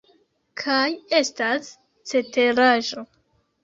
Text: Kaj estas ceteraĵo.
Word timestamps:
Kaj 0.61 0.87
estas 1.19 1.71
ceteraĵo. 2.15 3.11